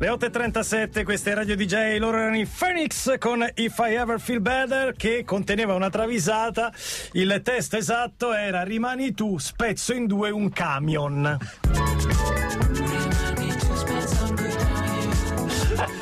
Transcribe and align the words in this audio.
Le 0.00 0.08
8.37, 0.08 1.02
questa 1.02 1.30
è 1.30 1.34
Radio 1.34 1.56
DJ, 1.56 1.98
loro 1.98 2.18
erano 2.18 2.36
i 2.38 2.46
Phoenix 2.46 3.18
con 3.18 3.44
If 3.56 3.78
I 3.78 3.94
Ever 3.94 4.20
Feel 4.20 4.40
Better 4.40 4.92
che 4.94 5.24
conteneva 5.24 5.74
una 5.74 5.90
travisata, 5.90 6.72
il 7.12 7.40
testo 7.42 7.76
esatto 7.76 8.32
era 8.32 8.62
Rimani 8.62 9.12
tu, 9.12 9.38
spezzo 9.38 9.92
in 9.92 10.06
due 10.06 10.30
un 10.30 10.50
camion. 10.50 11.36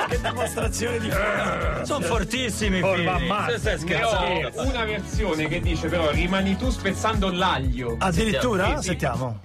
che 0.07 0.19
dimostrazione 0.21 0.99
di 0.99 1.09
Sono 1.83 2.05
fortissimi 2.05 2.81
Oh, 2.81 2.95
mamma. 2.97 3.47
Stai 3.57 3.79
scherzando. 3.79 4.61
una 4.61 4.85
versione 4.85 5.47
che 5.47 5.59
dice 5.59 5.87
però 5.87 6.11
rimani 6.11 6.55
tu 6.55 6.69
spezzando 6.69 7.31
l'aglio. 7.31 7.95
Addirittura? 7.97 8.79
Sentiamo. 8.79 9.39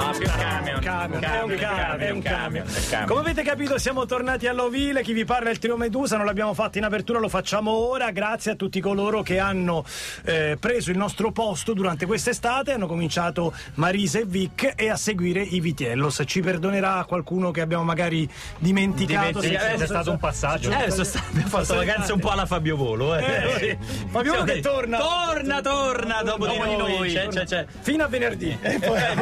No, 0.00 0.10
più 0.16 0.26
camion. 0.26 0.80
Camion, 0.80 1.22
è 1.22 1.42
un 1.42 1.56
camion, 1.56 2.00
è 2.00 2.10
un 2.10 2.22
camion. 2.22 2.66
Come 3.06 3.20
avete 3.20 3.42
capito 3.42 3.78
siamo 3.78 4.06
tornati 4.06 4.46
all'ovile, 4.46 5.02
chi 5.02 5.12
vi 5.12 5.24
parla 5.24 5.48
è 5.48 5.52
il 5.52 5.58
trio 5.58 5.76
Medusa, 5.76 6.16
non 6.16 6.24
l'abbiamo 6.26 6.54
fatto 6.54 6.78
in 6.78 6.84
apertura, 6.84 7.18
lo 7.18 7.28
facciamo 7.28 7.70
ora, 7.70 8.10
grazie 8.10 8.52
a 8.52 8.54
tutti 8.54 8.80
coloro 8.80 9.22
che 9.22 9.38
hanno 9.38 9.84
eh, 10.24 10.56
preso 10.58 10.90
il 10.90 10.96
nostro 10.96 11.32
posto 11.32 11.72
durante 11.74 12.06
quest'estate, 12.06 12.72
hanno 12.72 12.86
cominciato 12.86 13.52
Marisa 13.74 14.18
e 14.20 14.24
Vic 14.24 14.72
e 14.76 14.88
a 14.90 14.96
seguire 14.96 15.40
i 15.42 15.60
Vitiellos. 15.60 16.22
Ci 16.26 16.40
perdonerà 16.40 17.04
qualcuno 17.06 17.50
che 17.50 17.60
abbiamo 17.60 17.84
magari 17.84 18.28
dimenticato. 18.58 19.40
Dimentica- 19.40 19.76
se- 19.76 19.84
è 19.84 19.86
stato 19.86 20.10
un 20.12 20.18
passaggio. 20.18 20.70
Eh, 20.70 20.90
sono 20.90 21.24
abbiamo 21.28 21.48
fatto 21.48 21.74
vacanze 21.74 22.12
un 22.12 22.20
po' 22.20 22.30
alla 22.30 22.46
Fabio 22.46 22.76
Volo. 22.76 23.16
Eh. 23.16 23.24
Eh, 23.60 23.78
Fabio 24.08 24.32
Volo 24.32 24.44
che 24.44 24.60
torna. 24.60 24.98
Torna, 24.98 25.60
torna 25.60 26.22
dopo 26.22 26.46
di 26.46 26.56
Dopo 26.56 26.68
di 26.68 26.76
noi. 26.76 26.96
noi, 26.98 27.12
C'è, 27.12 27.26
c'è, 27.28 27.44
c'è. 27.44 27.66
Fino 27.80 28.04
a 28.04 28.08
venerdì. 28.08 28.56
E 28.60 28.78
poi- 28.78 28.98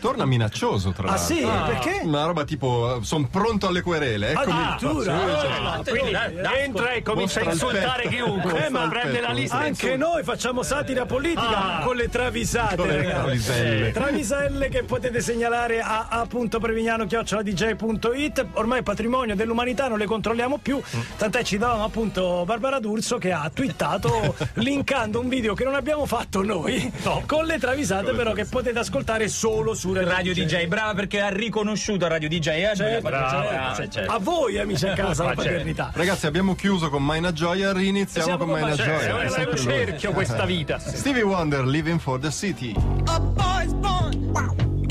Torna 0.00 0.24
minaccioso, 0.24 0.90
tra 0.92 1.08
Ah 1.08 1.16
l'altro. 1.16 1.34
sì? 1.34 1.46
Perché? 1.66 2.00
Una 2.04 2.24
roba 2.24 2.44
tipo, 2.44 3.00
sono 3.02 3.26
pronto 3.30 3.66
alle 3.68 3.82
querele, 3.82 4.30
eccomi. 4.30 4.52
Addirittura? 4.52 5.02
Sì, 5.02 5.10
Ah, 5.10 5.40
cioè, 5.40 5.60
no, 5.60 5.82
Quindi 5.88 6.10
dai, 6.12 6.34
dai, 6.34 6.62
Entra 6.64 6.90
e 6.92 7.02
comincia 7.02 7.40
a 7.40 7.44
insultare 7.44 8.08
chiunque. 8.08 8.66
Eh, 8.66 8.70
ma 8.70 8.88
prende 8.88 9.20
la 9.20 9.30
lista. 9.32 9.58
Anche 9.58 9.96
noi 9.96 10.22
facciamo 10.22 10.62
satira 10.62 11.04
politica 11.06 11.80
con 11.84 11.96
le 11.96 12.08
travisate, 12.08 12.76
Con 12.76 12.86
le 12.88 13.02
traviselle. 13.04 13.90
Traviselle 13.92 14.68
che 14.68 14.82
potete 14.84 15.20
segnalare 15.20 15.80
a 15.80 16.06
a.prevignano.it. 16.10 18.46
Ormai 18.54 18.82
patrimonio 18.82 19.34
dell'umanità, 19.34 19.88
non 19.88 19.98
le 19.98 20.06
controlliamo 20.06 20.58
più. 20.58 20.80
Tant'è 21.16 21.42
ci 21.42 21.58
davamo 21.58 21.84
appunto 21.84 22.44
Barbara 22.46 22.78
D'Urso 22.80 23.18
che 23.18 23.32
ha 23.32 23.50
twittato 23.52 24.34
linkando 24.54 25.20
un 25.20 25.28
video 25.28 25.54
che 25.54 25.64
non 25.64 25.74
abbiamo 25.74 26.06
fatto 26.06 26.42
noi 26.42 26.90
con 27.26 27.44
le 27.44 27.58
travisate, 27.58 28.12
però 28.12 28.32
che 28.32 28.44
potete 28.46 28.78
ascoltare 28.78 29.28
solo 29.28 29.49
su 29.74 29.92
Radio 29.92 30.34
DJ, 30.34 30.66
brava 30.66 30.94
perché 30.94 31.20
ha 31.20 31.28
riconosciuto 31.28 32.06
Radio 32.06 32.28
DJ. 32.28 32.48
Eh? 32.48 32.72
Certo, 32.74 33.08
Brava, 33.08 33.74
certo. 33.88 34.12
A 34.12 34.18
voi 34.18 34.58
amici 34.58 34.86
a 34.86 34.94
casa 34.94 35.24
la 35.24 35.34
certo. 35.34 35.42
paternità. 35.42 35.90
Ragazzi, 35.94 36.26
abbiamo 36.26 36.54
chiuso 36.54 36.90
con 36.90 37.04
Maina 37.04 37.32
Gioia, 37.32 37.72
riniziamo 37.72 38.36
con 38.36 38.48
con 38.48 38.60
Maina 38.60 38.76
Maina 38.76 38.82
Gioia. 38.82 39.20
È 39.22 39.44
è 39.44 39.48
un 39.48 39.56
cerchio 39.56 40.12
questa 40.12 40.44
vita. 40.44 40.78
Stevie 40.80 41.22
Wonder, 41.22 41.64
Living 41.64 41.98
for 41.98 42.18
the 42.18 42.30
City. 42.30 42.74
A 43.06 43.20
boy's 43.20 43.72
born 43.74 44.12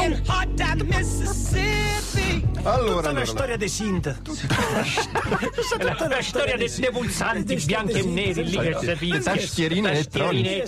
in 0.02 0.22
hot 0.28 0.50
Mississippi. 0.84 1.79
Allora, 2.64 2.78
Tutta 2.80 3.00
una 3.00 3.10
allora, 3.10 3.26
storia 3.26 3.58
dei 3.58 3.70
synth. 3.70 4.22
Tutta 4.22 6.08
La 6.08 6.22
storia 6.22 6.58
dei 6.58 6.70
pulsanti 6.92 7.56
bianchi 7.56 8.00
e 8.00 8.04
neri 8.04 8.44
lì 8.50 8.58
che 8.58 8.98
si. 8.98 9.20
Tastierine 9.24 9.92
elettroniche. 9.92 10.66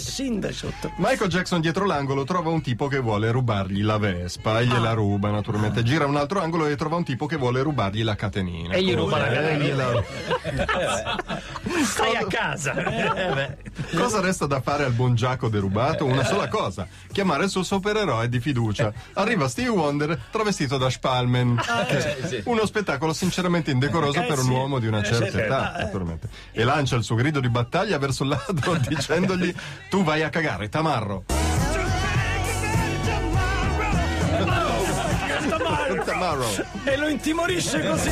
Michael 0.97 1.29
Jackson 1.29 1.59
dietro 1.61 1.85
l'angolo 1.85 2.23
trova 2.23 2.49
un 2.49 2.61
tipo 2.61 2.87
che 2.87 2.99
vuole 2.99 3.29
rubargli 3.31 3.83
la 3.83 3.97
Vespa 3.97 4.59
e 4.59 4.63
Ah. 4.63 4.65
gliela 4.65 4.93
ruba 4.93 5.29
naturalmente. 5.31 5.83
Gira 5.83 6.05
un 6.05 6.15
altro 6.15 6.41
angolo 6.41 6.65
e 6.65 6.75
trova 6.75 6.95
un 6.95 7.03
tipo 7.03 7.25
che 7.25 7.35
vuole 7.35 7.61
rubargli 7.61 8.03
la 8.03 8.15
catenina. 8.15 8.73
E 8.73 8.83
gli 8.83 8.93
ruba 8.95 9.17
la 9.17 9.29
Eh, 9.29 9.33
catenina. 9.35 9.85
Stai 11.83 12.15
a 12.15 12.25
casa. 12.27 12.73
Cosa 13.95 14.21
resta 14.21 14.45
da 14.45 14.61
fare 14.61 14.85
al 14.85 14.91
buon 14.93 15.15
Giacomo 15.15 15.51
derubato? 15.51 16.05
Una 16.05 16.23
sola 16.23 16.47
cosa: 16.47 16.87
chiamare 17.11 17.43
il 17.45 17.49
suo 17.49 17.63
supereroe 17.63 18.29
di 18.29 18.39
fiducia. 18.39 18.93
Arriva 19.13 19.47
Stevie 19.49 19.71
Wonder 19.71 20.17
travestito 20.31 20.77
da 20.77 20.89
Spalman. 20.89 21.59
Che- 21.97 22.41
Uno 22.45 22.65
spettacolo 22.65 23.13
sinceramente 23.13 23.71
indecoroso 23.71 24.19
Eh, 24.21 24.25
per 24.25 24.39
un 24.39 24.45
sì. 24.45 24.51
uomo 24.51 24.79
di 24.79 24.87
una 24.87 24.99
Eh, 25.01 25.05
certa 25.05 25.25
certo. 25.25 25.37
età, 25.39 25.73
naturalmente. 25.77 26.29
E 26.51 26.63
lancia 26.63 26.95
il 26.95 27.03
suo 27.03 27.15
grido 27.15 27.39
di 27.39 27.49
battaglia 27.49 27.97
verso 27.97 28.23
il 28.23 28.29
ladro 28.29 28.77
dicendogli: 28.87 29.53
Tu 29.89 30.03
vai 30.03 30.23
a 30.23 30.29
cagare, 30.29 30.69
Tamarro. 30.69 31.25
Tamarro. 36.05 36.47
E 36.83 36.97
lo 36.97 37.07
intimorisce 37.07 37.85
così. 37.85 38.09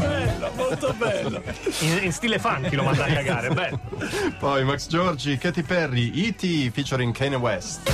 Bello, 0.00 0.50
molto 0.56 0.92
bello. 0.94 1.42
In, 1.80 1.98
in 2.04 2.12
stile 2.12 2.38
funky 2.38 2.74
lo 2.74 2.82
manda 2.84 3.04
a 3.04 3.08
cagare. 3.08 3.50
Beh, 3.50 3.78
Poi 4.38 4.64
Max 4.64 4.88
Giorgi, 4.88 5.36
Katy 5.38 5.62
Perry, 5.62 6.10
E.T. 6.26 6.70
featuring 6.72 7.12
Kanye 7.14 7.36
West. 7.36 7.90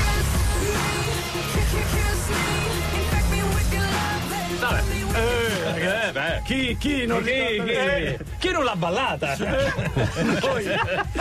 Chi, 6.45 6.77
chi 6.79 7.07
non 7.07 7.23
Chi, 7.23 7.31
chi- 7.31 7.63
le- 7.65 8.19
chi 8.39 8.51
non 8.51 8.65
l'ha 8.65 8.77
ballata? 8.77 9.35
Noi. 9.39 10.65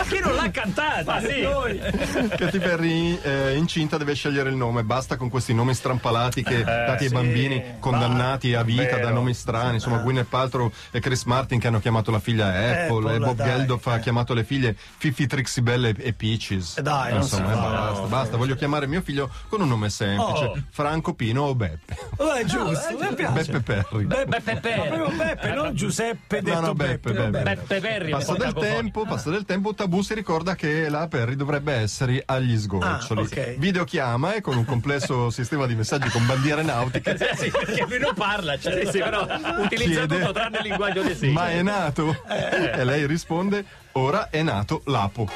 Chi 0.08 0.20
non 0.22 0.34
l'ha 0.34 0.50
cantata? 0.50 1.20
Sì. 1.20 1.40
Noi. 1.40 1.78
Katy 1.78 2.58
Perry 2.58 3.18
eh, 3.22 3.56
incinta 3.56 3.96
deve 3.96 4.14
scegliere 4.14 4.50
il 4.50 4.56
nome, 4.56 4.84
basta 4.84 5.16
con 5.16 5.30
questi 5.30 5.54
nomi 5.54 5.72
strampalati 5.74 6.42
che 6.42 6.62
dati 6.62 7.04
ai 7.04 7.08
sì. 7.08 7.14
bambini 7.14 7.62
condannati 7.80 8.52
a 8.54 8.62
vita 8.62 8.82
Vero. 8.82 8.98
da 9.06 9.10
nomi 9.12 9.32
strani, 9.32 9.74
insomma 9.74 9.96
Gwyneth 9.98 10.28
Paltrow 10.28 10.70
e 10.90 11.00
Chris 11.00 11.24
Martin 11.24 11.58
che 11.58 11.68
hanno 11.68 11.80
chiamato 11.80 12.10
la 12.10 12.20
figlia 12.20 12.48
Apple, 12.48 12.82
Apple, 12.98 13.14
e 13.14 13.18
Bob 13.18 13.36
dai, 13.36 13.46
Geldof 13.48 13.86
ha 13.86 13.96
eh. 13.96 14.00
chiamato 14.00 14.34
le 14.34 14.44
figlie 14.44 14.76
Fifi 14.76 15.26
Trixie 15.26 15.62
Belle 15.62 15.94
e- 15.96 16.12
Peaches. 16.12 16.76
Eh, 16.76 16.82
dai, 16.82 17.12
non 17.12 17.22
insomma, 17.22 17.46
si 17.46 17.52
eh, 17.52 17.54
fa, 17.54 17.68
basta, 17.70 18.00
no. 18.00 18.06
basta, 18.08 18.36
voglio 18.36 18.54
chiamare 18.56 18.86
mio 18.86 19.00
figlio 19.00 19.30
con 19.48 19.62
un 19.62 19.68
nome 19.68 19.88
semplice, 19.88 20.44
Oh. 20.44 20.58
Franco, 20.70 21.14
Pino 21.14 21.44
o 21.44 21.54
Beppe. 21.54 21.96
Oh, 22.16 22.32
è 22.34 22.44
giusto, 22.44 22.96
mi 23.00 23.14
piace. 23.14 23.32
Beppe 23.52 23.60
Perry. 23.60 24.04
Beppe, 24.04 24.26
Beppe 24.26 24.56
Perry. 24.60 25.12
Beppe, 25.16 25.52
non 25.52 25.74
Giuseppe 25.74 26.42
detto 26.42 26.60
No, 26.60 26.66
no, 26.66 26.74
Beppe. 26.74 27.12
Beppe, 27.12 27.30
Beppe. 27.30 27.78
Beppe 27.78 28.04
un 28.04 28.10
Passa 28.10 28.34
del 28.34 28.52
tempo, 28.52 29.04
passa 29.04 29.30
del 29.30 29.44
tempo, 29.44 29.74
Tabù 29.74 30.02
si 30.02 30.14
ricorda 30.14 30.54
che 30.54 30.88
la 30.88 31.06
Perry 31.08 31.36
dovrebbe 31.36 31.72
essere 31.74 32.22
agli 32.24 32.56
sgoccioli. 32.56 33.20
Ah, 33.20 33.24
ok. 33.24 33.54
Videochiama 33.56 34.34
e 34.34 34.40
con 34.40 34.56
un 34.56 34.64
complesso 34.64 35.30
sistema 35.30 35.66
di 35.66 35.74
messaggi 35.74 36.08
con 36.10 36.24
bandiere 36.26 36.62
nautiche. 36.62 37.12
Eh 37.12 37.36
sì, 37.36 37.50
perché 37.50 37.84
lui 37.88 37.98
non 37.98 38.14
parla. 38.14 38.58
Cioè, 38.58 38.84
Sì, 38.84 38.90
sì, 38.92 38.98
però 38.98 39.26
utilizza 39.58 40.06
Chiede, 40.06 40.18
tutto 40.18 40.32
tranne 40.32 40.58
il 40.58 40.64
linguaggio 40.64 41.02
dei 41.02 41.14
segni. 41.14 41.32
Ma 41.32 41.50
è 41.50 41.62
nato? 41.62 42.16
E 42.28 42.84
lei 42.84 43.06
risponde: 43.06 43.64
Ora 43.92 44.28
è 44.30 44.42
nato 44.42 44.82
l'Apo. 44.86 45.28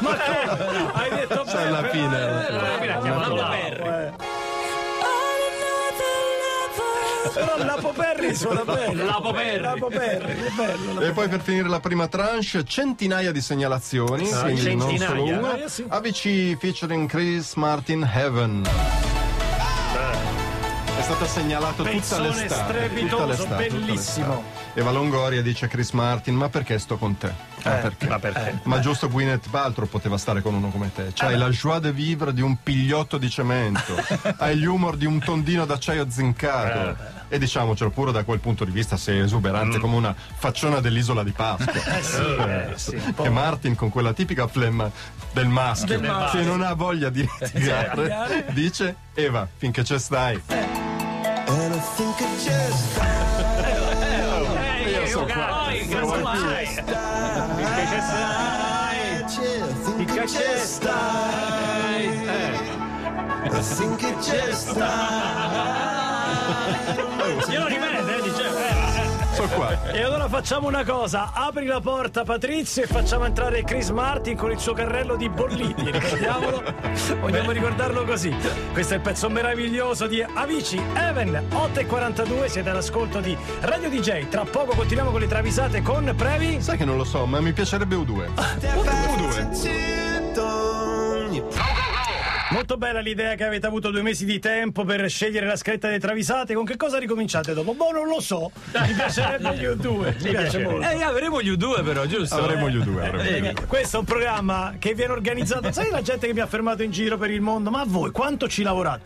Ma? 0.00 0.16
Hai 0.92 1.10
detto 1.10 1.46
Cioè, 1.46 1.62
alla 1.62 1.80
Beppe? 1.80 1.96
fine. 1.96 2.16
Alla 2.16 2.78
fine 2.78 2.92
ha 2.92 2.98
chiamato 3.00 3.34
Lapo 3.34 4.27
Però 7.32 7.56
Lapo 7.64 7.92
Perry 7.92 8.34
suona 8.34 8.64
bello. 8.64 9.04
Lapo 9.04 9.32
Perry. 9.32 9.60
Lapo 9.60 9.86
Perry, 9.88 10.32
è 10.32 10.50
bello. 10.50 11.00
E 11.00 11.10
poi 11.12 11.28
per 11.28 11.40
finire 11.40 11.68
la 11.68 11.80
prima 11.80 12.08
tranche, 12.08 12.64
centinaia 12.64 13.32
di 13.32 13.40
segnalazioni, 13.40 14.28
quindi 14.28 14.74
non 14.74 14.96
solo 14.96 14.96
centinaia. 14.98 15.38
una. 15.38 15.64
Eh, 15.64 15.68
sì. 15.68 15.84
AVC 15.88 16.56
featuring 16.58 17.08
Chris 17.08 17.54
Martin 17.54 18.08
Heaven. 18.10 19.17
È 21.08 21.12
stata 21.12 21.26
segnalata 21.26 21.72
tutta 21.76 21.88
Pezzone 21.88 22.28
l'estate. 22.28 22.74
strepitoso, 22.74 23.08
tutta 23.16 23.24
l'estate, 23.26 23.66
tutta 23.68 23.80
bellissimo. 23.86 24.34
l'estate. 24.44 24.80
Eva 24.80 24.90
Longoria 24.90 25.40
dice 25.42 25.64
a 25.64 25.68
Chris 25.68 25.90
Martin: 25.92 26.34
Ma 26.34 26.50
perché 26.50 26.78
sto 26.78 26.98
con 26.98 27.16
te? 27.16 27.32
Ma 27.64 27.70
perché? 27.72 28.06
Ma 28.08 28.18
perché? 28.18 28.58
Ma 28.64 28.78
giusto 28.80 29.08
Gwyneth 29.08 29.48
Paltrow 29.48 29.88
poteva 29.88 30.18
stare 30.18 30.42
con 30.42 30.52
uno 30.54 30.68
come 30.68 30.92
te. 30.94 31.10
C'hai 31.14 31.36
la 31.38 31.48
joie 31.48 31.80
de 31.80 31.92
vivre 31.92 32.34
di 32.34 32.42
un 32.42 32.62
pigliotto 32.62 33.16
di 33.16 33.30
cemento. 33.30 33.94
hai 34.36 34.58
l'humor 34.58 34.96
di 34.96 35.06
un 35.06 35.18
tondino 35.18 35.64
d'acciaio 35.64 36.06
zincato. 36.10 37.16
E 37.30 37.38
diciamocelo 37.38 37.90
pure 37.90 38.12
da 38.12 38.22
quel 38.24 38.38
punto 38.40 38.64
di 38.64 38.70
vista 38.70 38.96
sei 38.98 39.20
esuberante 39.20 39.78
come 39.78 39.96
una 39.96 40.14
facciona 40.14 40.80
dell'isola 40.80 41.22
di 41.24 41.32
Pasqua. 41.32 41.66
Eh 42.68 42.76
sì, 42.76 42.94
un 42.94 43.14
po'. 43.14 43.22
Che 43.22 43.30
Martin 43.30 43.74
con 43.74 43.88
quella 43.88 44.12
tipica 44.12 44.46
flemma 44.46 44.90
del 45.32 45.48
maschio, 45.48 45.98
Del 45.98 46.08
maschio. 46.10 46.40
che 46.40 46.46
non 46.46 46.60
ha 46.62 46.74
voglia 46.74 47.08
di 47.10 47.26
litigare, 47.40 48.44
dice 48.50 48.94
Eva, 49.14 49.48
finché 49.56 49.82
c'è 49.82 49.98
stai. 49.98 50.40
Ehi, 54.84 55.06
so 55.08 55.20
io 55.20 55.24
qua. 55.26 55.68
che 55.70 56.00
vuoi 56.00 56.22
mai? 56.22 56.66
Finché 59.96 60.26
ci 60.26 60.42
stai. 60.62 62.26
Finché 63.62 64.14
ci 64.20 64.52
stai. 64.52 64.86
Glielo 67.48 67.66
ripete, 67.66 68.16
eh, 68.16 68.22
dice. 68.22 68.44
eh, 68.44 68.77
Sono 69.38 69.54
qua. 69.54 69.92
E 69.92 70.02
allora 70.02 70.28
facciamo 70.28 70.66
una 70.66 70.84
cosa, 70.84 71.30
apri 71.32 71.64
la 71.66 71.78
porta 71.80 72.24
Patrizio 72.24 72.82
e 72.82 72.86
facciamo 72.88 73.24
entrare 73.24 73.62
Chris 73.62 73.90
Martin 73.90 74.36
con 74.36 74.50
il 74.50 74.58
suo 74.58 74.72
carrello 74.72 75.14
di 75.14 75.28
bolliti, 75.28 75.92
ricordiamolo, 75.92 76.60
vogliamo 77.20 77.52
ricordarlo 77.52 78.02
così. 78.04 78.34
Questo 78.72 78.94
è 78.94 78.96
il 78.96 79.02
pezzo 79.02 79.28
meraviglioso 79.28 80.08
di 80.08 80.20
Amici 80.20 80.82
Even 80.96 81.46
8.42, 81.52 82.46
siete 82.46 82.68
all'ascolto 82.68 83.20
di 83.20 83.36
Radio 83.60 83.88
DJ, 83.88 84.26
tra 84.26 84.44
poco 84.44 84.74
continuiamo 84.74 85.12
con 85.12 85.20
le 85.20 85.28
travisate 85.28 85.82
con 85.82 86.12
Previ. 86.16 86.60
Sai 86.60 86.76
che 86.76 86.84
non 86.84 86.96
lo 86.96 87.04
so, 87.04 87.24
ma 87.24 87.40
mi 87.40 87.52
piacerebbe 87.52 87.94
U2. 87.94 88.26
U2. 90.34 91.97
Molto 92.58 92.76
bella 92.76 92.98
l'idea 92.98 93.36
che 93.36 93.44
avete 93.44 93.68
avuto 93.68 93.92
due 93.92 94.02
mesi 94.02 94.24
di 94.24 94.40
tempo 94.40 94.82
per 94.84 95.08
scegliere 95.08 95.46
la 95.46 95.54
scaletta 95.54 95.86
delle 95.86 96.00
travisate, 96.00 96.54
con 96.54 96.64
che 96.64 96.76
cosa 96.76 96.98
ricominciate 96.98 97.54
dopo? 97.54 97.72
Boh, 97.72 97.92
non 97.92 98.08
lo 98.08 98.20
so, 98.20 98.50
mi 98.72 98.92
piacerebbe 98.94 99.54
gli 99.54 99.62
U2, 99.62 100.24
mi 100.24 100.30
piace 100.30 100.58
molto. 100.64 100.80
Eh, 100.88 101.00
avremo 101.00 101.40
gli 101.40 101.52
U2 101.52 101.84
però, 101.84 102.04
giusto? 102.06 102.34
Avremo 102.34 102.68
gli 102.68 102.78
U2. 102.78 102.98
avremo 102.98 103.22
gli 103.22 103.28
Eh, 103.28 103.52
U2. 103.52 103.66
Questo 103.68 103.98
è 103.98 104.00
un 104.00 104.06
programma 104.06 104.74
che 104.80 104.92
viene 104.94 105.12
organizzato. 105.12 105.70
Sai 105.70 105.88
la 105.90 106.02
gente 106.02 106.26
che 106.26 106.34
mi 106.34 106.40
ha 106.40 106.46
fermato 106.48 106.82
in 106.82 106.90
giro 106.90 107.16
per 107.16 107.30
il 107.30 107.40
mondo? 107.40 107.70
Ma 107.70 107.84
voi 107.86 108.10
quanto 108.10 108.48
ci 108.48 108.64
lavorate? 108.64 109.02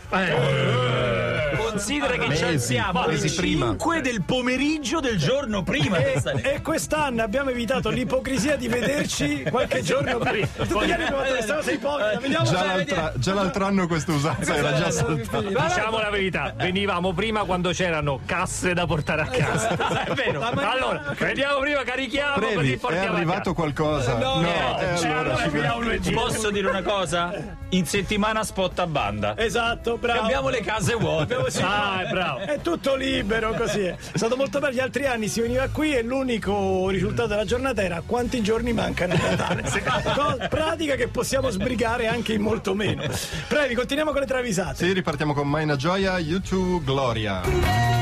Considera 1.72 2.16
che 2.16 2.36
ci 2.36 2.44
alziamo 2.44 3.02
alle 3.02 3.12
mesi 3.12 3.34
prima. 3.34 3.66
5 3.68 4.00
del 4.02 4.22
pomeriggio 4.22 5.00
del 5.00 5.16
giorno 5.18 5.62
prima. 5.62 5.96
E, 5.96 6.22
e 6.42 6.60
quest'anno 6.60 7.22
abbiamo 7.22 7.50
evitato 7.50 7.88
l'ipocrisia 7.88 8.56
di 8.56 8.68
vederci 8.68 9.44
qualche 9.50 9.82
giorno 9.82 10.18
prima. 10.18 10.46
Tutti 10.54 10.86
gli 10.86 10.90
anni 10.92 11.04
abbiamo 11.04 11.22
detto 11.22 11.34
questa 11.34 11.54
cosa 11.56 11.70
è 11.70 11.74
ipocrita. 11.74 12.18
Vediamo 12.20 12.44
Già, 12.44 12.64
l'altra- 12.64 13.12
già 13.16 13.34
l'altro 13.34 13.64
anno 13.64 13.86
questa 13.86 14.12
usanza 14.12 14.54
era 14.54 14.74
già 14.74 14.90
saltata. 14.90 15.40
Diciamo 15.40 15.98
la 15.98 16.10
verità, 16.10 16.52
venivamo 16.56 17.12
prima 17.12 17.44
quando 17.44 17.70
c'erano 17.70 18.20
casse 18.26 18.74
da 18.74 18.86
portare 18.86 19.22
a 19.22 19.26
casa. 19.26 19.70
È 20.04 20.12
vero. 20.12 20.40
Allora, 20.42 21.14
vediamo 21.18 21.58
prima, 21.60 21.82
carichiamo, 21.82 22.34
così 22.34 22.54
Previ, 22.54 22.72
è 22.72 22.76
portiamo 22.76 23.12
a 23.12 23.16
arrivato 23.16 23.54
qualcosa? 23.54 24.18
No, 24.18 24.42
eh, 24.42 24.98
Cioè, 24.98 25.10
allora, 25.10 25.36
allora 25.42 25.74
lunedì. 25.76 26.10
Posso 26.12 26.50
dire 26.50 26.68
una 26.68 26.82
cosa? 26.82 27.32
In 27.70 27.86
settimana 27.86 28.44
spot 28.44 28.78
a 28.80 28.86
banda. 28.86 29.36
Esatto, 29.38 29.96
bravo. 29.96 30.20
Abbiamo 30.22 30.48
le 30.50 30.60
case 30.60 30.94
vuote. 30.94 31.34
Abbiamo- 31.34 31.48
Ah, 31.62 32.02
è 32.02 32.10
bravo. 32.10 32.38
È 32.40 32.60
tutto 32.60 32.94
libero 32.94 33.52
così. 33.54 33.84
È 33.84 33.96
stato 34.14 34.36
molto 34.36 34.58
bello. 34.58 34.74
Gli 34.74 34.80
altri 34.80 35.06
anni 35.06 35.28
si 35.28 35.40
veniva 35.40 35.68
qui 35.68 35.94
e 35.94 36.02
l'unico 36.02 36.88
risultato 36.88 37.28
della 37.28 37.44
giornata 37.44 37.82
era 37.82 38.02
quanti 38.04 38.42
giorni 38.42 38.72
mancano 38.72 39.14
a 39.14 39.16
Natale. 39.16 40.48
Pratica 40.48 40.94
che 40.94 41.08
possiamo 41.08 41.50
sbrigare 41.50 42.06
anche 42.06 42.32
in 42.32 42.42
molto 42.42 42.74
meno. 42.74 43.02
Previ, 43.48 43.74
continuiamo 43.74 44.12
con 44.12 44.20
le 44.20 44.26
travisate. 44.26 44.84
Sì, 44.84 44.92
ripartiamo 44.92 45.32
con 45.34 45.48
Maina 45.48 45.76
Gioia, 45.76 46.18
YouTube 46.18 46.84
Gloria. 46.84 48.01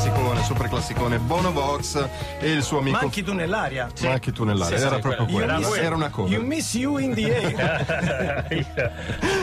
Super 0.00 0.12
classicone, 0.14 0.42
super 0.44 0.68
classicone. 0.68 1.18
Bono 1.18 1.52
Vox 1.52 2.08
e 2.40 2.50
il 2.50 2.62
suo 2.62 2.78
amico. 2.78 2.96
Manchi 3.00 3.22
tu 3.22 3.34
nell'aria. 3.34 3.88
Ma 4.02 4.12
anche 4.12 4.32
tu 4.32 4.44
nell'aria, 4.44 4.78
era 4.78 4.98
proprio 4.98 5.26
You 5.28 5.36
quello. 5.36 5.58
miss- 5.58 5.76
Era 5.76 5.94
una 5.94 6.06
You 6.06 6.14
cover. 6.14 6.40
miss 6.40 6.74
you 6.74 6.96
in 6.96 7.12
the 7.14 7.36
air. 7.36 8.46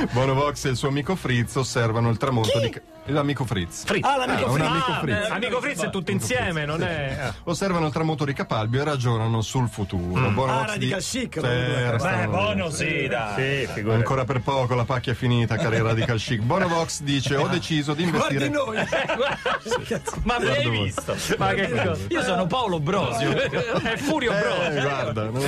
Bono 0.11 0.33
Vox 0.33 0.65
e 0.65 0.69
il 0.69 0.75
suo 0.75 0.87
amico 0.87 1.15
Fritz 1.15 1.55
osservano 1.55 2.09
il 2.09 2.17
tramonto 2.17 2.59
di. 2.59 2.73
L'amico 3.09 3.45
Fritz. 3.45 3.85
Ah, 4.01 4.17
l'amico 4.17 4.47
Ah, 4.47 4.49
un 4.49 4.55
Fritz. 4.57 4.67
amico 4.67 4.91
Ah, 4.91 4.99
Fritz. 4.99 5.29
Amico 5.29 5.61
Fritz 5.61 5.81
è 5.83 5.89
tutto 5.89 6.11
insieme, 6.11 6.65
non 6.65 6.83
è. 6.83 7.31
Osservano 7.43 7.85
il 7.85 7.93
tramonto 7.93 8.25
di 8.25 8.33
Capalbio 8.33 8.81
e 8.81 8.83
ragionano 8.83 9.41
sul 9.41 9.69
futuro. 9.69 10.29
Bono 10.31 10.51
Ah, 10.51 10.57
Vox 10.57 10.67
radical 10.71 10.99
di- 10.99 11.05
chic, 11.05 11.33
Sì, 11.33 11.39
proprio. 11.39 11.91
restano- 11.91 12.69
sì, 12.69 13.07
dai. 13.07 13.67
Sì, 13.73 13.79
Ancora 13.87 14.25
per 14.25 14.41
poco 14.41 14.75
la 14.75 14.83
pacchia 14.83 15.13
è 15.13 15.15
finita, 15.15 15.55
cari 15.55 15.79
radical 15.81 16.17
chic. 16.19 16.41
Bono 16.41 16.67
Vox 16.67 16.99
dice: 17.01 17.35
Ho 17.37 17.47
deciso 17.47 17.93
di 17.93 18.09
Guardi 18.09 18.35
investire. 18.43 18.49
noi. 18.49 18.75
Ma 20.23 20.37
Guarda 20.47 20.69
voi. 20.69 20.83
visto? 20.83 21.15
Ma 21.37 21.53
che 21.53 21.69
cosa? 21.69 21.97
Io 22.07 22.23
sono 22.23 22.47
Paolo 22.47 22.79
Brosio. 22.79 23.31
È 23.31 23.97
Furio 23.97 24.31
Bro. 24.31 24.61
Eh, 24.63 24.81
guarda, 24.81 25.23
no. 25.29 25.39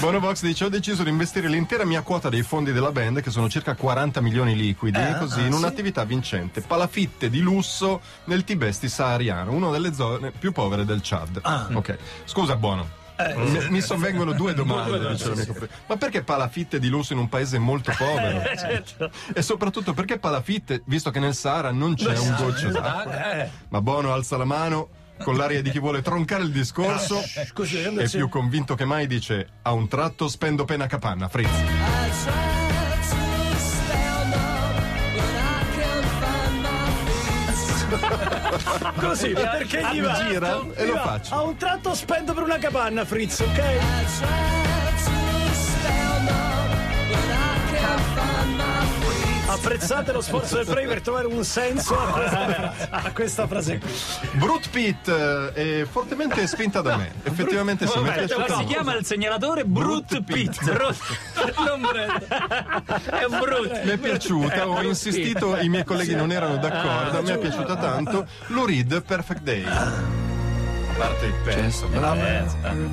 Bono 0.00 0.20
Vox 0.20 0.42
dice: 0.42 0.64
Ho 0.64 0.68
deciso 0.68 1.02
di 1.02 1.10
investire 1.10 1.48
l'intera 1.48 1.84
mia 1.84 2.02
quota 2.02 2.28
dei 2.28 2.42
fondi 2.42 2.72
della 2.72 2.90
band, 2.92 3.20
che 3.20 3.30
sono 3.30 3.48
circa 3.48 3.74
40 3.74 4.20
milioni 4.20 4.54
liquidi, 4.56 4.98
così 5.18 5.42
in 5.46 5.52
un'attività 5.52 6.04
vincente. 6.04 6.60
Palafitte 6.60 7.30
di 7.30 7.40
lusso 7.40 8.00
nel 8.24 8.44
Tibesti 8.44 8.88
sahariano, 8.88 9.52
una 9.52 9.70
delle 9.70 9.92
zone 9.92 10.30
più 10.30 10.52
povere 10.52 10.84
del 10.84 11.00
Chad. 11.02 11.40
Ok, 11.74 11.96
scusa, 12.24 12.56
buono. 12.56 13.00
Mi, 13.36 13.70
mi 13.70 13.80
sovvengono 13.80 14.32
due 14.32 14.54
domande, 14.54 15.16
Fritz. 15.16 15.68
Ma 15.86 15.96
perché 15.96 16.22
palafitte 16.22 16.78
di 16.78 16.88
lusso 16.88 17.12
in 17.12 17.18
un 17.18 17.28
paese 17.28 17.58
molto 17.58 17.92
povero? 17.96 18.42
E 19.34 19.42
soprattutto 19.42 19.92
perché 19.94 20.18
palafitte, 20.18 20.82
visto 20.86 21.10
che 21.10 21.18
nel 21.18 21.34
Sahara 21.34 21.70
non 21.70 21.94
c'è 21.94 22.16
un 22.16 22.34
goccio 22.36 22.68
d'acqua? 22.70 23.48
Ma 23.68 23.80
Bono 23.80 24.12
alza 24.12 24.36
la 24.36 24.44
mano 24.44 24.88
con 25.22 25.36
l'aria 25.36 25.62
di 25.62 25.70
chi 25.70 25.78
vuole 25.78 26.02
troncare 26.02 26.42
il 26.42 26.50
discorso 26.50 27.22
io 27.64 27.98
e 28.00 28.08
più 28.08 28.28
convinto 28.28 28.74
che 28.74 28.84
mai 28.84 29.06
dice 29.06 29.48
a 29.62 29.72
un 29.72 29.86
tratto 29.86 30.26
spendo 30.26 30.64
pena 30.64 30.86
capanna 30.86 31.28
Fritz 31.28 32.61
Così, 38.98 39.30
perché 39.30 39.82
gli 39.92 40.00
va? 40.00 40.12
gira 40.14 40.60
e 40.74 40.86
lo 40.86 40.96
faccio. 40.96 41.34
A 41.34 41.42
un 41.42 41.56
tratto 41.56 41.94
spendo 41.94 42.32
per 42.32 42.42
una 42.42 42.58
capanna, 42.58 43.04
Fritz, 43.04 43.40
ok? 43.40 44.61
Apprezzate 49.52 50.12
lo 50.12 50.20
sforzo 50.22 50.56
del 50.56 50.66
Prey 50.66 50.86
per 50.86 51.02
trovare 51.02 51.26
un 51.26 51.44
senso 51.44 51.98
a 51.98 52.06
questa, 52.06 52.46
frase- 52.46 52.88
a 52.90 53.12
questa 53.12 53.46
frase 53.46 53.78
qui. 53.78 53.90
Brut 54.32 54.70
Pitt 54.70 55.08
eh, 55.08 55.52
è 55.80 55.84
fortemente 55.84 56.46
spinta 56.46 56.80
da 56.80 56.96
me 56.96 57.12
effettivamente 57.22 57.86
sì 57.86 57.98
mi 57.98 58.08
è 58.08 58.14
piaciuto 58.14 58.56
Si 58.56 58.64
chiama 58.64 58.94
il 58.96 59.04
segnalatore 59.04 59.64
Brut 59.64 60.22
Pitt. 60.22 60.60
non 60.62 61.80
Brut. 61.80 62.26
È 63.10 63.24
un 63.24 63.38
Brut. 63.38 63.82
mi 63.84 63.90
è 63.90 63.98
piaciuta, 63.98 64.68
ho 64.68 64.80
insistito, 64.82 65.56
i 65.58 65.68
miei 65.68 65.84
colleghi 65.84 66.14
non 66.14 66.32
erano 66.32 66.56
d'accordo, 66.56 67.22
me 67.22 67.34
è 67.34 67.38
piaciuta 67.38 67.76
tanto. 67.76 68.26
Lou 68.46 68.64
Reed, 68.64 69.02
Perfect 69.02 69.42
Day. 69.42 70.20
Parte 70.96 71.26
il 71.26 71.34
pezzo, 71.42 71.88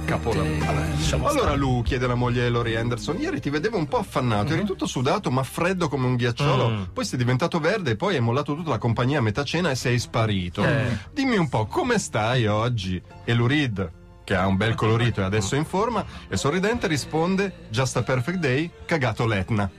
capolavoro. 0.06 1.28
Allora 1.28 1.54
Lou 1.56 1.82
chiede 1.84 2.06
alla 2.06 2.16
moglie 2.16 2.50
Lori 2.50 2.76
Anderson: 2.76 3.20
Ieri 3.20 3.40
ti 3.40 3.50
vedevo 3.50 3.78
un 3.78 3.88
po' 3.88 3.98
affannato, 3.98 4.54
eri 4.54 4.64
tutto 4.64 4.86
sudato 4.86 5.30
ma 5.30 5.44
freddo 5.44 5.90
come 5.90 6.06
un 6.08 6.16
ghiacciolo. 6.16 6.90
Poi 6.94 7.06
sei 7.06 7.18
diventato 7.18 7.60
verde 7.60 7.92
e 7.92 7.96
poi 7.96 8.16
hai 8.16 8.22
mollato 8.22 8.56
tutta 8.56 8.72
la 8.72 8.78
compagnia 8.78 9.20
a 9.20 9.22
metà 9.22 9.44
cena 9.44 9.70
e 9.70 9.76
sei 9.76 10.00
sparito. 10.00 10.66
Dimmi 11.14 11.38
un 11.38 11.50
po' 11.50 11.66
come 11.66 12.00
stai 12.00 12.48
oggi? 12.48 13.02
E 13.24 13.34
Lou 13.34 13.48
Reed, 13.48 13.92
che 14.24 14.36
ha 14.36 14.48
un 14.48 14.58
bel 14.58 14.76
colorito 14.76 15.22
e 15.22 15.24
adesso 15.24 15.56
è 15.56 15.58
in 15.58 15.66
forma, 15.66 16.04
e 16.28 16.38
sorridente 16.38 16.88
risponde: 16.88 17.68
Just 17.70 17.98
a 17.98 18.04
perfect 18.04 18.40
day, 18.40 18.72
cagato 18.86 19.26
l'Etna. 19.26 19.70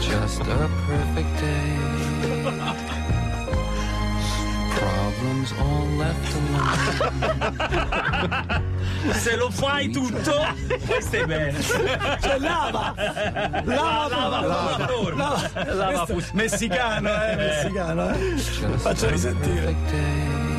Just 0.00 0.40
a 0.40 0.68
perfect 0.86 1.40
day. 1.40 1.81
Problems 5.42 5.52
all 5.58 5.86
left 5.98 6.34
alone. 6.34 7.12
Se 9.12 9.36
lo 9.36 9.50
fai 9.50 9.90
tutto, 9.90 10.32
poi 10.86 11.02
stai 11.02 11.26
bene. 11.26 11.58
C'è 12.20 12.38
lava! 12.38 12.94
Lava, 13.64 14.06
lava, 14.08 14.40
lava, 14.40 15.10
lava. 15.74 16.06
È 16.06 16.14
Messicano, 16.32 17.08
eh, 17.24 17.36
messicano, 17.36 18.10
eh. 18.10 18.36
Faccio 18.76 19.08
risentire. 19.08 20.51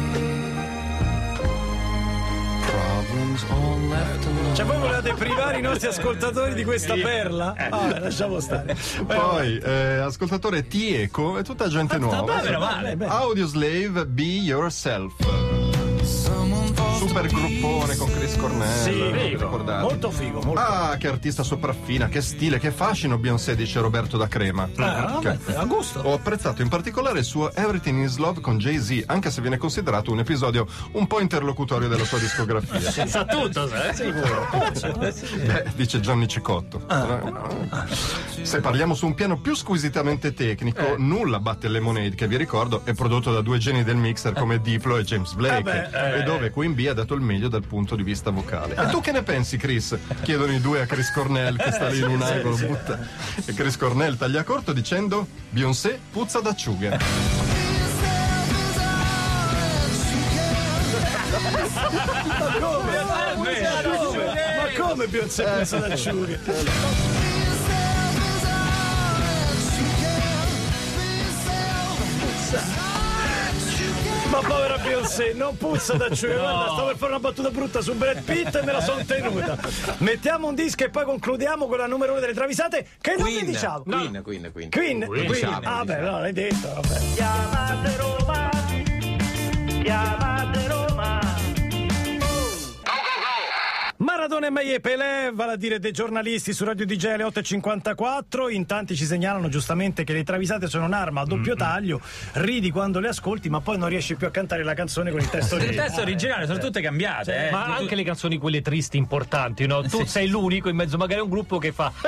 Cioè, 3.35 4.65
voi 4.65 4.77
volevate 4.77 5.13
privare 5.13 5.57
i 5.57 5.61
nostri 5.61 5.87
ascoltatori 5.87 6.53
di 6.53 6.63
questa 6.63 6.93
perla? 6.93 7.55
Ah, 7.69 7.99
lasciamo 7.99 8.39
stare. 8.39 8.75
Poi, 9.05 9.57
eh, 9.57 9.97
ascoltatore 9.97 10.67
Tieco 10.67 11.37
è 11.37 11.43
tutta 11.43 11.67
gente 11.67 11.97
nuova. 11.97 12.41
Bene, 12.41 12.95
bene. 12.95 13.11
Audio 13.11 13.47
Slave 13.47 14.05
Be 14.05 14.23
Yourself. 14.23 15.42
Super 17.05 17.27
gruppone 17.27 17.97
con 17.97 18.09
Chris 18.17 18.37
Cornell. 18.37 18.81
Sì, 18.81 19.35
ricordate? 19.35 19.81
molto 19.81 20.09
figo, 20.09 20.41
molto 20.41 20.61
Ah, 20.61 20.95
che 20.97 21.09
artista 21.09 21.43
sopraffina, 21.43 22.07
che 22.07 22.21
stile, 22.21 22.59
che 22.59 22.71
fascino 22.71 23.17
Beyoncé, 23.17 23.55
dice 23.57 23.81
Roberto 23.81 24.15
da 24.15 24.27
Crema. 24.29 24.69
Ah, 24.77 25.17
Ok. 25.17 25.23
vabbè, 25.23 25.55
a 25.57 25.65
gusto. 25.65 25.99
Ho 25.99 26.13
apprezzato 26.13 26.61
in 26.61 26.69
particolare 26.69 27.19
il 27.19 27.25
suo 27.25 27.51
Everything 27.53 28.03
is 28.05 28.15
Love 28.17 28.39
con 28.39 28.57
Jay-Z, 28.57 29.03
anche 29.07 29.31
se 29.31 29.41
viene 29.41 29.57
considerato 29.57 30.11
un 30.13 30.19
episodio 30.19 30.65
un 30.93 31.05
po' 31.05 31.19
interlocutorio 31.19 31.89
della 31.89 32.05
sua 32.05 32.19
discografia. 32.19 32.79
Sa 33.05 33.25
tutto, 33.25 33.67
sai? 33.67 34.11
Beh, 34.11 35.65
dice 35.75 35.99
Gianni 35.99 36.27
Cicotto. 36.27 36.81
Se 38.43 38.61
parliamo 38.61 38.93
su 38.95 39.05
un 39.07 39.13
piano 39.13 39.39
più 39.41 39.55
squisitamente 39.55 40.33
tecnico, 40.33 40.95
nulla 40.97 41.39
batte 41.41 41.67
Lemonade, 41.67 42.15
che 42.15 42.27
vi 42.27 42.37
ricordo 42.37 42.81
è 42.85 42.93
prodotto 42.93 43.33
da 43.33 43.41
due 43.41 43.57
geni 43.57 43.83
del 43.83 43.97
mixer 43.97 44.33
come 44.33 44.61
Diplo 44.61 44.97
e 44.97 45.03
James 45.03 45.33
Blake, 45.33 45.89
e 46.17 46.23
dove 46.23 46.49
Queen 46.49 46.73
B 46.73 46.91
ha 46.93 46.95
dato 46.95 47.13
il 47.15 47.21
meglio 47.21 47.49
dal 47.49 47.65
punto 47.65 47.95
di 47.95 48.03
vista 48.03 48.29
vocale. 48.29 48.75
E 48.75 48.89
tu 48.89 49.01
che 49.01 49.11
ne 49.11 49.23
pensi, 49.23 49.57
Chris? 49.57 49.97
Chiedono 50.21 50.53
i 50.53 50.61
due 50.61 50.81
a 50.81 50.85
Chris 50.85 51.11
Cornell, 51.11 51.57
che 51.57 51.71
sta 51.71 51.89
lì 51.89 51.99
in 51.99 52.07
un 52.07 52.21
angolo. 52.21 52.55
Butta. 52.55 52.99
E 53.43 53.53
Chris 53.53 53.75
Cornell 53.77 54.15
taglia 54.15 54.43
corto 54.43 54.71
dicendo: 54.71 55.27
Beyoncé 55.49 55.99
puzza 56.11 56.39
d'acciughe. 56.39 56.89
Ma 62.27 62.57
come? 62.59 63.01
Ma 64.57 64.85
come 64.85 65.07
Beyoncé 65.07 65.43
puzza 65.43 65.77
d'acciughe? 65.79 66.39
Eh, 66.45 67.22
povera 74.43 74.77
Beyoncé, 74.77 75.33
non 75.33 75.57
puzza 75.57 75.93
d'acciughe. 75.93 76.35
Guarda, 76.39 76.71
stavo 76.71 76.87
per 76.87 76.97
fare 76.97 77.11
una 77.11 77.19
battuta 77.19 77.49
brutta 77.49 77.81
su 77.81 77.93
Brad 77.95 78.21
Pitt 78.21 78.55
e 78.55 78.63
me 78.63 78.71
la 78.71 78.81
sono 78.81 79.03
tenuta. 79.05 79.57
Mettiamo 79.97 80.47
un 80.47 80.55
disco 80.55 80.83
e 80.83 80.89
poi 80.89 81.05
concludiamo 81.05 81.67
con 81.67 81.77
la 81.77 81.87
numero 81.87 82.11
uno 82.11 82.21
delle 82.21 82.33
travisate. 82.33 82.87
Che 82.99 83.15
nome 83.17 83.31
Queen, 83.31 83.45
diciamo? 83.45 83.83
Queen, 83.83 84.21
Queen, 84.23 84.51
Queen. 84.51 84.69
Queen, 84.69 85.05
Queen. 85.05 85.31
diciamo, 85.31 85.59
ah, 85.63 85.83
beh, 85.83 85.95
diciamo. 85.95 86.11
no, 86.11 86.19
l'hai 86.19 86.33
detto, 86.33 86.67
vabbè. 86.73 87.01
Maradona 89.85 90.82
e 94.45 94.49
Maie 94.49 94.79
Pelé, 94.79 95.31
vale 95.33 95.53
a 95.53 95.55
dire 95.55 95.79
dei 95.79 95.91
giornalisti 95.91 96.53
su 96.53 96.63
Radio 96.65 96.85
DJ 96.85 97.05
alle 97.07 97.23
8.54. 97.25 98.51
In 98.51 98.65
tanti 98.65 98.95
ci 98.95 99.05
segnalano 99.05 99.47
giustamente 99.49 100.03
che 100.03 100.13
le 100.13 100.23
travisate 100.23 100.67
sono 100.67 100.85
un'arma 100.85 101.21
a 101.21 101.25
doppio 101.25 101.55
taglio. 101.55 101.99
Ridi 102.33 102.69
quando 102.71 102.99
le 102.99 103.09
ascolti, 103.09 103.49
ma 103.49 103.61
poi 103.61 103.77
non 103.77 103.89
riesci 103.89 104.15
più 104.15 104.27
a 104.27 104.31
cantare 104.31 104.63
la 104.63 104.73
canzone 104.73 105.11
con 105.11 105.19
il 105.19 105.29
testo 105.29 105.55
Il 105.55 105.61
originale. 105.63 105.87
testo 105.87 106.01
originale 106.01 106.45
sono 106.47 106.59
tutte 106.59 106.81
cambiate, 106.81 107.47
eh. 107.47 107.51
Ma 107.51 107.75
anche 107.75 107.95
le 107.95 108.03
canzoni 108.03 108.37
quelle 108.37 108.61
tristi 108.61 108.97
importanti, 108.97 109.65
no? 109.67 109.81
Tu 109.83 110.05
sei 110.05 110.27
l'unico 110.27 110.69
in 110.69 110.75
mezzo 110.75 110.97
magari 110.97 111.19
a 111.21 111.23
un 111.23 111.29
gruppo 111.29 111.57
che 111.57 111.71
fa 111.71 111.91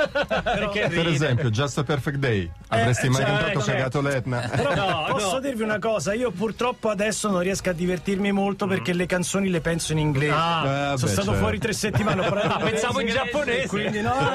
che 0.72 0.80
Per 0.80 0.90
ride. 0.90 1.08
esempio, 1.10 1.50
Just 1.50 1.78
a 1.78 1.84
Perfect 1.84 2.18
Day. 2.18 2.50
Avresti 2.68 3.08
mai 3.08 3.22
cioè, 3.22 3.30
cantato 3.30 3.60
cioè. 3.62 3.74
cagato 3.74 4.00
l'Etna? 4.00 4.50
Però 4.54 4.74
No, 4.86 5.04
posso 5.08 5.32
no. 5.34 5.40
dirvi 5.40 5.62
una 5.62 5.78
cosa, 5.78 6.12
io 6.14 6.30
purtroppo 6.30 6.88
adesso 6.90 7.30
non 7.30 7.40
riesco 7.40 7.70
a 7.70 7.72
divertirmi 7.72 8.30
molto 8.32 8.66
perché 8.66 8.92
le 8.92 9.06
canzoni 9.06 9.48
le 9.48 9.60
penso 9.60 9.92
in 9.92 9.98
inglese. 9.98 10.34
Ah, 10.36 10.62
Eh, 10.64 10.98
sono 10.98 11.06
beh, 11.06 11.06
stato 11.08 11.22
certo. 11.28 11.34
fuori 11.34 11.58
tre 11.58 11.72
settimane. 11.72 12.24
pensavo 12.30 13.00
in 13.00 13.08
giapponese. 13.08 13.66
Quindi 13.68 14.00
no, 14.00 14.14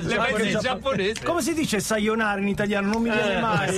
Le 0.00 0.16
pensi 0.16 0.50
in 0.50 0.58
giapponese? 0.60 1.22
Come 1.24 1.42
si 1.42 1.54
dice 1.54 1.80
sayonara 1.80 2.40
in 2.40 2.48
italiano? 2.48 2.88
Non 2.88 3.02
mi 3.02 3.10
viene 3.10 3.40
mai. 3.40 3.72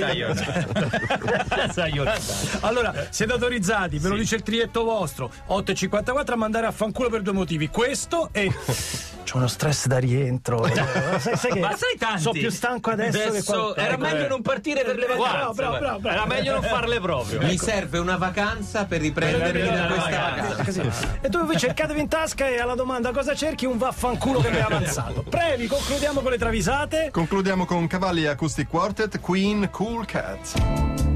Sai 1.71 1.93
io. 1.93 2.05
Allora, 2.61 3.07
siete 3.09 3.33
autorizzati, 3.33 3.97
ve 3.97 4.09
lo 4.09 4.15
dice 4.15 4.35
il 4.35 4.43
trietto 4.43 4.83
vostro, 4.83 5.31
8.54 5.49 6.31
a 6.31 6.35
mandare 6.35 6.65
a 6.67 6.71
fanculo 6.71 7.09
per 7.09 7.21
due 7.21 7.33
motivi. 7.33 7.69
Questo 7.69 8.29
e 8.31 8.51
c'ho 9.23 9.37
uno 9.37 9.47
stress 9.47 9.85
da 9.87 9.97
rientro. 9.97 10.63
sai, 11.19 11.37
sai 11.37 11.51
che 11.51 11.59
Ma 11.59 11.75
sai 11.75 11.97
tanti? 11.97 12.21
Sono 12.21 12.39
più 12.39 12.49
stanco 12.49 12.89
adesso, 12.91 13.17
che 13.17 13.27
Adesso 13.27 13.51
quando... 13.51 13.75
era 13.75 13.93
Ecco, 13.93 14.01
meglio 14.01 14.25
eh. 14.25 14.27
non 14.27 14.41
partire 14.41 14.83
per 14.83 14.95
le 14.97 15.05
vacanze. 15.05 15.31
bravo, 15.31 15.53
bravo, 15.53 15.77
bravo. 15.77 16.07
Era 16.09 16.25
meglio 16.25 16.53
non 16.53 16.63
farle 16.63 16.99
proprio. 16.99 17.41
Mi 17.41 17.57
serve 17.57 17.97
una 17.97 18.17
vacanza 18.17 18.85
per 18.85 19.01
riprendermi 19.01 19.69
da 19.69 19.85
questa 19.87 20.19
vacanza. 20.19 20.63
Così. 20.63 20.81
E 21.21 21.29
tu 21.29 21.39
invece 21.39 21.59
cercatevi 21.59 21.99
in 21.99 22.07
tasca 22.07 22.47
e 22.47 22.59
alla 22.59 22.75
domanda 22.75 23.11
cosa 23.11 23.35
cerchi 23.35 23.65
un 23.65 23.77
vaffanculo 23.77 24.39
che 24.39 24.49
mi 24.49 24.59
ha 24.59 24.65
avanzato. 24.71 25.23
Previ, 25.29 25.67
concludiamo 25.67 26.21
con 26.21 26.31
le 26.31 26.37
travisate. 26.37 27.09
Concludiamo 27.11 27.65
con 27.65 27.87
Cavalli 27.87 28.25
Acoustic 28.25 28.67
Quartet, 28.67 29.19
Queen 29.19 29.69
Cool 29.71 30.05
Cat. 30.05 31.08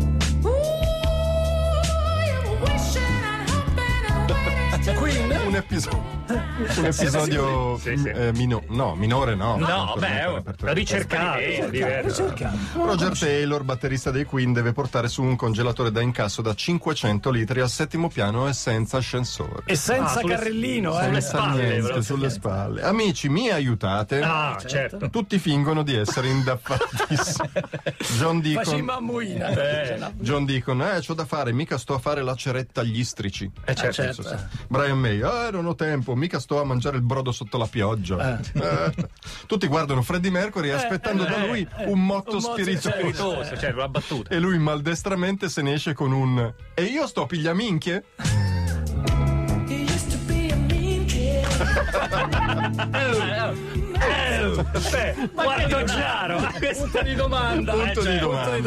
Queen. 4.92 5.32
Un, 5.48 5.56
episodio 5.56 6.04
un 6.28 6.86
episodio 6.86 7.78
Sì, 7.78 7.96
sì. 7.98 8.08
eh, 8.10 8.32
mino- 8.34 8.64
no, 8.70 8.96
minore 8.96 9.34
no. 9.36 9.56
No, 9.58 9.96
beh, 9.98 10.26
oh, 10.26 10.44
ricercato. 10.74 11.40
Roger 12.74 13.18
Taylor, 13.18 13.64
batterista 13.64 14.12
dei 14.12 14.26
Queen, 14.26 14.52
deve 14.52 14.74
portare 14.74 15.08
su 15.08 15.24
un 15.24 15.36
congelatore 15.38 15.92
da 15.92 16.02
incasso 16.02 16.42
da 16.42 16.54
500 16.54 17.30
litri 17.30 17.62
al 17.62 17.70
settimo 17.70 18.10
piano 18.10 18.48
e 18.48 18.54
senza 18.54 18.98
ascensore. 18.98 19.64
E 19.66 19.76
senza 19.76 20.20
Ah, 20.20 20.24
carrellino, 20.24 21.00
eh. 21.00 21.04
sulle 21.06 21.22
Senza 21.22 21.38
spalle, 21.38 21.68
niente, 21.80 22.02
sulle 22.02 22.30
spalle. 22.30 22.82
Amici, 22.82 23.30
mi 23.30 23.50
aiutate? 23.50 24.22
Ah, 24.22 24.58
certo. 24.66 25.10
Tutti 25.10 25.40
fingono 25.40 25.84
di 25.84 25.96
essere 25.96 26.28
indaffati. 26.28 27.16
John 28.18 28.42
Deacon, 28.42 28.90
ammuina. 28.90 30.12
John 30.18 30.46
Deacon, 30.46 30.82
eh, 30.82 31.00
c'ho 31.00 31.14
da 31.14 31.26
fare, 31.26 31.52
mica 31.54 31.78
sto 31.78 31.94
a 31.94 32.00
fare 32.00 32.22
la 32.22 32.36
ceretta 32.36 32.82
agli 32.82 33.00
istrici. 33.00 33.50
Eh, 33.66 33.76
certo. 33.76 33.94
certo. 34.24 34.62
Brian 34.74 34.98
May, 34.98 35.22
eh, 35.22 35.52
non 35.52 35.68
ho 35.68 35.76
tempo, 35.76 36.16
mica 36.16 36.40
sto 36.40 36.60
a 36.60 36.64
mangiare 36.64 36.98
il 36.98 37.04
brodo 37.04 37.32
sotto 37.32 37.60
la 37.60 37.68
pioggia. 37.68 38.40
Eh. 38.40 39.08
Tutti 39.46 39.68
guardano 39.68 40.02
Freddie 40.02 40.32
Mercury 40.32 40.72
aspettando 40.72 41.26
da 41.26 41.46
lui 41.46 41.60
un 41.86 42.04
motto 42.04 42.38
un 42.38 42.38
motto 42.38 42.40
spiritoso. 42.40 42.90
Spiritoso, 42.90 43.56
cioè 43.56 43.72
una 43.72 43.88
battuta. 43.88 44.34
E 44.34 44.40
lui 44.40 44.58
maldestramente 44.58 45.48
se 45.48 45.62
ne 45.62 45.74
esce 45.74 45.94
con 45.94 46.12
un 46.12 46.52
E 46.74 46.84
io 46.86 47.06
sto 47.06 47.22
a 47.22 47.26
pigliaminchie? 47.28 48.04
Beh, 54.90 55.30
quarto 55.36 55.84
chiaro. 55.84 56.50
Punto 56.78 57.02
di 57.04 57.14
domanda. 57.14 57.74
Punto 57.74 58.02
eh, 58.02 58.12
di 58.12 58.18
cioè, 58.18 58.18
domanda. 58.18 58.50
Punto 58.50 58.56
di 58.56 58.62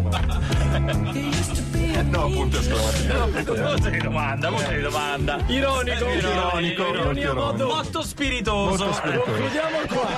domanda. 0.00 1.79
No, 2.10 2.28
punto 2.30 2.58
esclamativo. 2.58 3.24
Punto 3.44 3.88
di 3.90 3.98
domanda, 3.98 4.48
punto 4.48 4.70
di 4.70 4.80
domanda. 4.80 5.38
Ironico, 5.46 6.08
Ironico, 6.08 6.86
ironia 6.86 7.32
modo. 7.34 7.66
Molto 7.66 8.02
spiritoso. 8.02 8.84
Molto 8.84 8.92
spiritoso. 8.92 9.30
Concludiamo 9.30 9.78
qua. 9.88 10.08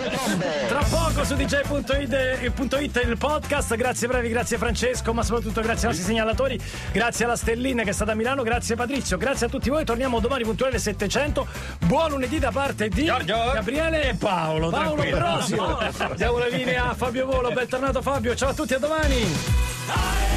Tra 0.68 0.82
poco 0.88 1.24
su 1.24 1.34
DJ.it 1.34 3.02
il 3.04 3.16
podcast. 3.18 3.74
Grazie 3.74 4.06
bravi, 4.06 4.28
grazie 4.28 4.58
Francesco, 4.58 5.12
ma 5.12 5.22
soprattutto 5.22 5.60
grazie 5.60 5.88
ai 5.88 5.94
nostri 5.94 6.12
segnalatori. 6.12 6.60
Grazie 6.92 7.24
alla 7.24 7.36
Stellina 7.36 7.82
che 7.82 7.90
è 7.90 7.94
stata 7.94 8.12
a 8.12 8.14
Milano, 8.14 8.42
grazie 8.42 8.76
Patrizio, 8.76 9.16
grazie 9.16 9.46
a 9.46 9.48
tutti 9.48 9.70
voi. 9.70 9.84
Torniamo 9.84 10.20
domani 10.20 10.44
puntuale 10.44 10.72
alle 10.72 10.80
700. 10.80 11.46
Buon 11.80 12.10
lunedì 12.10 12.38
da 12.38 12.50
parte 12.50 12.88
di 12.88 13.04
Giorgio. 13.04 13.50
Gabriele 13.52 14.10
e 14.10 14.14
Paolo. 14.14 14.70
Paolo. 14.70 15.02
Brosio. 15.02 15.78
Diamo 16.16 16.38
la 16.38 16.48
linea 16.48 16.90
a 16.90 16.94
Fabio 16.94 17.26
Volo. 17.26 17.50
Bentornato 17.50 18.02
Fabio. 18.02 18.34
Ciao 18.34 18.50
a 18.50 18.54
tutti, 18.54 18.74
a 18.74 18.78
domani. 18.78 20.31